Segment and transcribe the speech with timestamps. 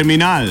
[0.00, 0.48] Terminal.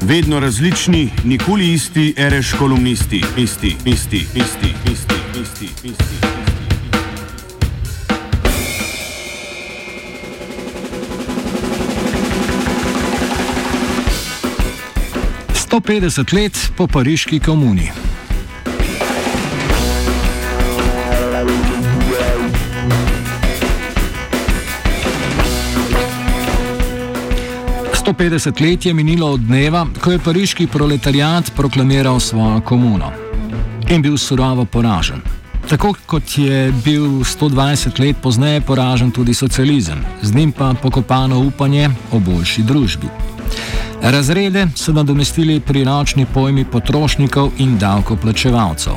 [0.00, 6.14] Vedno različni, nikoli isti, reš kolumnisti, isti, isti, isti, isti, isti, isti.
[15.54, 17.90] Sto petdeset let po pariški komuni.
[28.06, 33.10] 150 let je minilo od dneva, ko je pariški proletariat proklamiral svojo komuno
[33.90, 35.22] in bil surovo poražen.
[35.68, 41.90] Tako kot je bil 120 let pozneje poražen tudi socializem, z njim pa pokopano upanje
[42.12, 43.06] o boljši družbi.
[44.02, 48.94] Razrede so nadomestili priročni pojmi potrošnikov in davkoplačevalcev.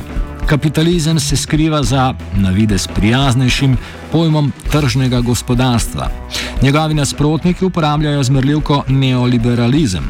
[0.48, 3.76] Kapitalizem se skriva za navidez prijaznejšim
[4.12, 6.10] pojmom tržnega gospodarstva.
[6.62, 10.04] Njegovi nasprotniki uporabljajo zmrljivko neoliberalizem.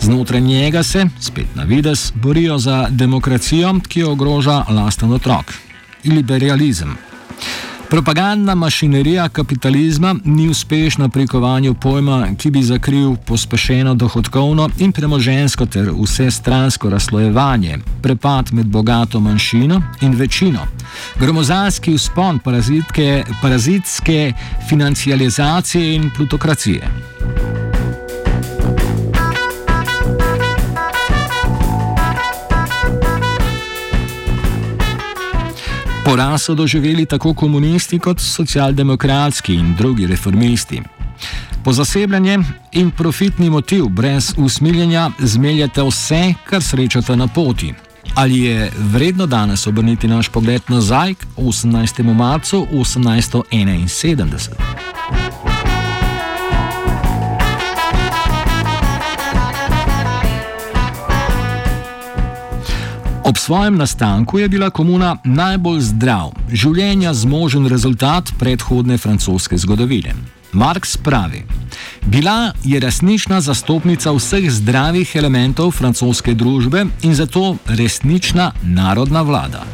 [0.00, 5.52] Znotraj njega se, spet navidez, borijo za demokracijo, ki jo ogroža lasten otrok.
[6.04, 7.07] Liberalizem.
[7.90, 15.66] Propagandna mašinerija kapitalizma ni uspešna pri kovanju pojma, ki bi zakril pospešeno dohodkovno in premožensko
[15.66, 20.60] ter vse stransko razslojevanje, prepad med bogato manjšino in večino,
[21.20, 22.38] gromozanski uspon
[23.42, 24.32] parazitske
[24.68, 26.88] financializacije in plutokracije.
[36.08, 40.82] Poraz so doživeli tako komunisti kot socialdemokratski in drugi reformisti.
[41.64, 42.38] Po zasebljanje
[42.72, 47.74] in profitni motiv brez usmiljenja zmeljete vse, kar srečate na poti.
[48.14, 52.14] Ali je vredno danes obrniti naš pogled nazaj k 18.
[52.14, 55.27] marcu 1871?
[63.28, 70.14] Ob svojem nastanku je bila komuna najbolj zdrav, življenja zmožen rezultat predhodne francoske zgodovine.
[70.56, 71.42] Marx pravi:
[72.06, 79.66] Bila je resnična zastopnica vseh zdravih elementov francoske družbe in zato resnična narodna vlada.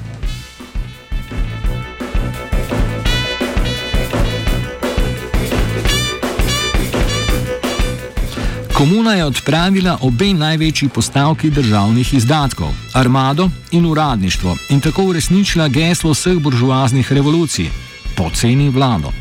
[8.74, 16.10] Komuna je odpravila obe največji postavki državnih izdatkov, armado in uradništvo, in tako uresničila geslo
[16.10, 17.70] vseh buržoaznih revolucij:
[18.16, 19.12] poceni vlado.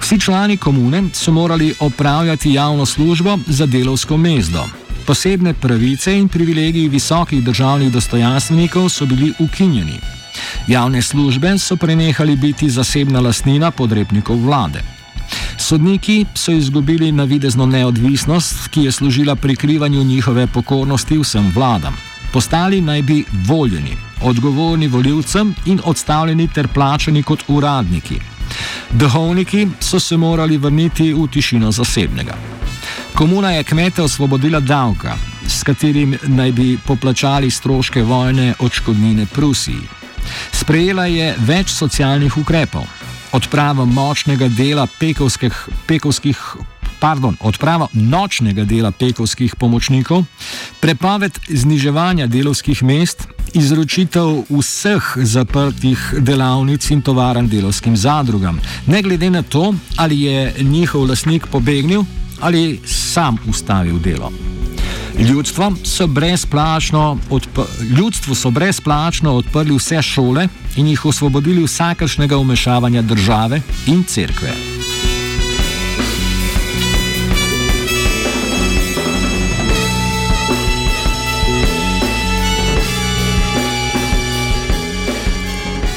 [0.00, 4.64] Vsi člani komune so morali opravljati javno službo za delovsko mezdo.
[5.06, 10.00] Posebne pravice in privilegiji visokih državnih dostojanstvenikov so bili ukinjeni.
[10.68, 14.97] Javne službe so prenehali biti zasebna lastnina podrepnikov vlade.
[15.58, 21.96] Sodniki so izgubili navidezno neodvisnost, ki je služila prikrivanju njihove pokornosti vsem vladam.
[22.32, 28.20] Postali naj bi voljeni, odgovorni voljivcem in odstavljeni ter plačani kot uradniki.
[28.90, 32.34] Duhovniki so se morali vrniti v tišino zasebnega.
[33.14, 39.82] Komuna je kmete osvobodila davka, s katerim naj bi poplačali stroške vojne odškodnine Prusiji.
[40.52, 42.97] Sprejela je več socialnih ukrepov
[43.32, 46.38] odprava močnega dela pekovskih, pekovskih
[46.98, 50.24] pardon, odprava nočnega dela pekovskih pomočnikov,
[50.80, 59.42] prepoved zniževanja delovskih mest, izročitev vseh zaprtih delavnic in tovaran delovskim zadrugam, ne glede na
[59.42, 62.04] to, ali je njihov lasnik pobegnil
[62.40, 64.47] ali sam ustavil delo.
[65.18, 66.06] Ljudstvo so
[67.96, 74.77] ljudstvu so brezplačno odprli vse šole in jih osvobodili vsakršnega umešavanja države in cerkve.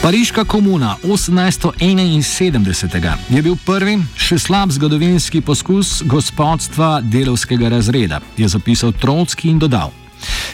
[0.02, 8.98] Pariška komuna 1871 je bil prvi, še slab zgodovinski poskus gospodstva delovskega razreda, je zapisal
[8.98, 10.01] Trotski in dodal.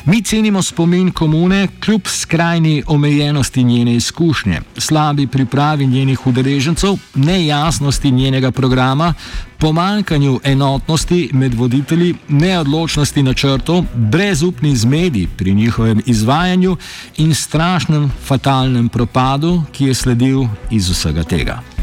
[0.06, 8.52] Mi cenimo spomin komune kljub skrajni omejenosti njene izkušnje, slabi pripravi njenih udeležencev, nejasnosti njenega
[8.52, 9.14] programa,
[9.58, 16.78] pomankanju enotnosti med voditelji, neodločnosti načrtov, brezupni zmedi pri njihovem izvajanju
[17.18, 21.77] in strašnem fatalnem propadu, ki je sledil iz vsega tega.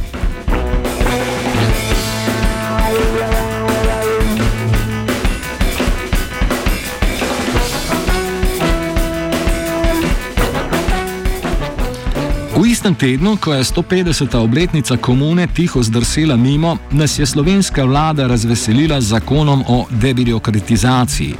[12.66, 14.36] Istem tednu, ko je 150.
[14.36, 21.34] obletnica komune tiho zdrsela mimo, nas je slovenska vlada razveselila z zakonom o debirokratizaciji.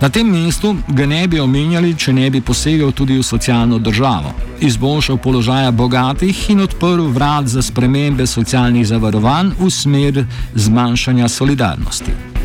[0.00, 4.34] Na tem mestu ga ne bi omenjali, če ne bi posegel tudi v socialno državo,
[4.60, 12.41] izboljšal položaja bogatih in odprl vrat za spremembe socialnih zavarovanj v smer zmanjšanja solidarnosti.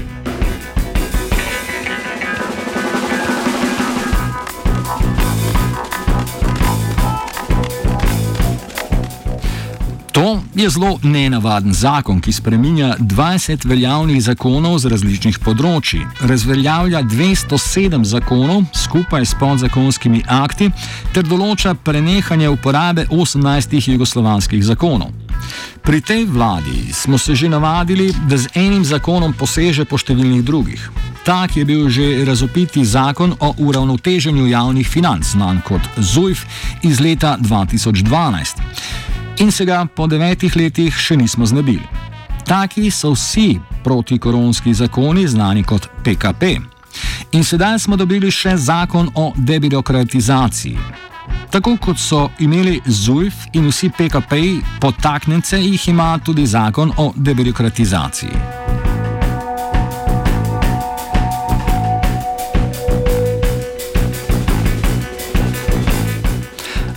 [10.57, 18.63] Je zelo nenavaden zakon, ki spreminja 20 veljavnih zakonov z različnih področji, razveljavlja 207 zakonov
[18.73, 20.71] skupaj s podzakonskimi akti
[21.13, 25.13] ter določa prenehanje uporabe 18 jugoslovanskih zakonov.
[25.85, 30.89] Pri tej vladi smo se že navadili, da z enim zakonom poseže po številnih drugih.
[31.21, 36.47] Tak je bil že razopiti zakon o uravnoteženju javnih financ, znan kot ZUJF
[36.81, 38.96] iz leta 2012
[39.37, 41.85] in se ga po devetih letih še nismo znebili.
[42.47, 46.57] Taki so vsi protikoronski zakoni, znani kot PKP.
[47.31, 50.77] In sedaj smo dobili še zakon o debirokratizaciji.
[51.51, 54.41] Tako kot so imeli ZUIF in vsi PKP,
[54.81, 58.96] potaknjence jih ima tudi zakon o debirokratizaciji.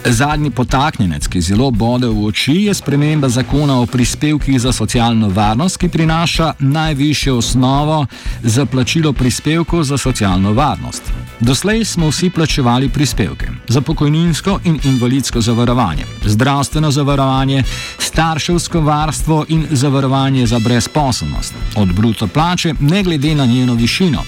[0.05, 5.77] Zadnji potaknjenec, ki zelo bode v oči, je sprememba zakona o prispevkih za socialno varnost,
[5.77, 8.07] ki prinaša najvišjo osnovo
[8.43, 11.03] za plačilo prispevkov za socialno varnost.
[11.41, 17.65] Doslej smo vsi plačevali prispevke za pokojninsko in invalidsko zavarovanje, zdravstveno zavarovanje,
[17.99, 24.25] starševsko varstvo in zavarovanje za brezposobnost, od bruto plače, ne glede na njeno višino.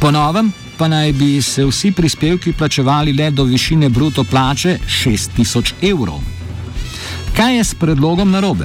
[0.00, 5.72] Po novem pa naj bi se vsi prispevki plačevali le do višine bruto plače 6000
[5.90, 6.20] evrov.
[7.36, 8.64] Kaj je s predlogom narobe?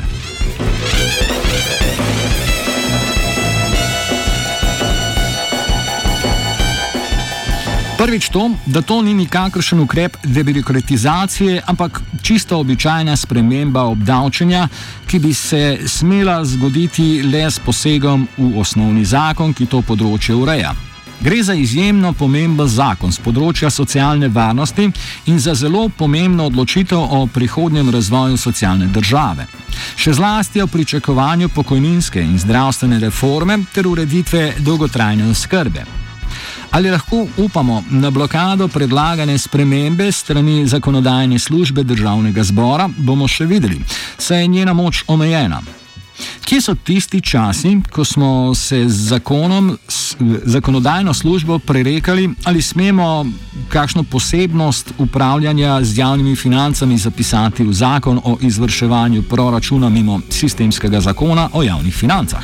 [7.98, 14.68] Prvič to, da to ni nikakršen ukrep debirokratizacije, ampak čisto običajna sprememba obdavčenja,
[15.08, 20.76] ki bi se smela zgoditi le s posegom v osnovni zakon, ki to področje ureja.
[21.20, 24.90] Gre za izjemno pomemben zakon z področja socialne varnosti
[25.32, 29.48] in za zelo pomembno odločitev o prihodnjem razvoju socialne države.
[29.96, 35.86] Še zlasti o pričakovanju pokojninske in zdravstvene reforme ter ureditve dolgotrajne oskrbe.
[36.76, 43.80] Ali lahko upamo na blokado predlagane spremembe strani zakonodajne službe državnega zbora, bomo še videli,
[44.18, 45.62] saj je njena moč omejena.
[46.46, 53.26] Kje so tisti časi, ko smo se z zakonom, z zakonodajno službo prerekali, ali smemo
[53.70, 61.50] kakšno posebnost upravljanja z javnimi financami zapisati v zakon o izvrševanju proračuna mimo sistemskega zakona
[61.54, 62.44] o javnih financah?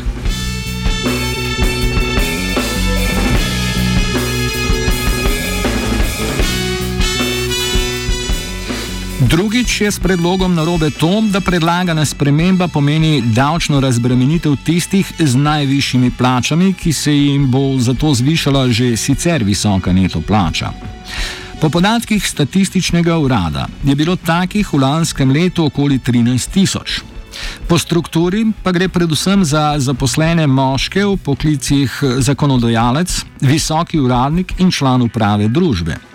[9.31, 16.11] Drugič je s predlogom narobe to, da predlagana sprememba pomeni davčno razbremenitev tistih z najvišjimi
[16.17, 20.73] plačami, ki se jim bo zato zvišala že sicer visoka neto plača.
[21.61, 26.99] Po podatkih statističnega urada je bilo takih v lanskem letu okoli 13 tisoč.
[27.67, 35.01] Po strukturi pa gre predvsem za zaposlene moške v poklicih zakonodajalec, visoki uradnik in član
[35.01, 36.10] uprave družbe.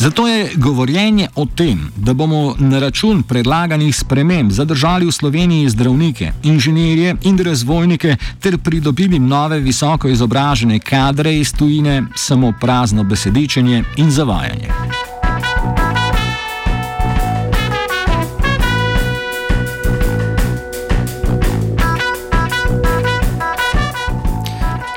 [0.00, 6.32] Zato je govorjenje o tem, da bomo na račun predlaganih sprememb zadržali v Sloveniji zdravnike,
[6.42, 14.10] inženirje in razvojnike ter pridobili nove visoko izobražene kadre iz tujine, samo prazno besedičenje in
[14.10, 15.09] zavajanje.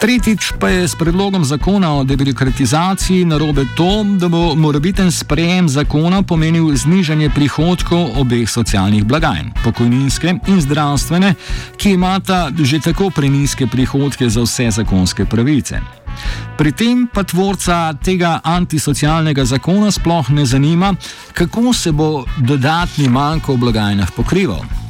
[0.03, 6.19] Tretjič pa je s predlogom zakona o debirokratizaciji narobe to, da bo morebiten sprejem zakona
[6.27, 11.33] pomenil znižanje prihodkov obeh socialnih blagajn, pokojninske in zdravstvene,
[11.79, 15.79] ki imata že tako preniske prihodke za vse zakonske pravice.
[16.57, 20.95] Pri tem pa tvorca tega antisocialnega zakona sploh ne zanima,
[21.33, 24.82] kako se bo dodatni manjko v blagajnah pokrival.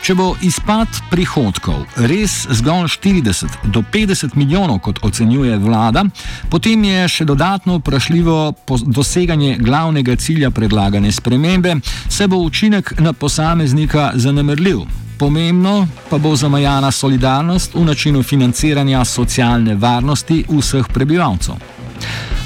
[0.00, 6.06] Če bo izpad prihodkov res zgolj 40 do 50 milijonov, kot ocenjuje vlada,
[6.48, 8.38] potem je še dodatno vprašljivo
[8.86, 11.76] doseganje glavnega cilja predlagane spremembe,
[12.08, 14.86] se bo učinek na posameznika zanemrljiv.
[15.20, 21.60] Pomembno pa bo zamajana solidarnost v načinu financiranja socialne varnosti vseh prebivalcev.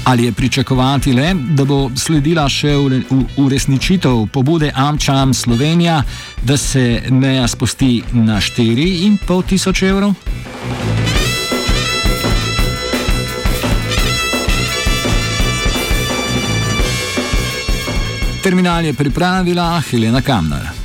[0.05, 2.75] Ali je pričakovati le, da bo sledila še
[3.37, 6.03] uresničitev pobude Amčam Slovenija,
[6.43, 10.13] da se meja spusti na 4,5 tisoč evrov?
[18.43, 20.84] Terminal je pripravila Helena Kamnar.